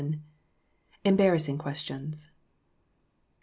[1.05, 2.31] EMBARRASSING QUESTIONS.